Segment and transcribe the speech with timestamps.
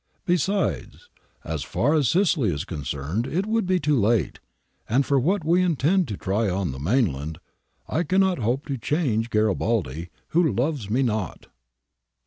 [0.25, 1.09] Besides,
[1.43, 4.39] as far as Sicily is concerned, it would be too late.
[4.89, 7.37] And for what we intend to try on the mainland,
[7.87, 11.49] I cannot hope to change Garibaldi, who loves me not.'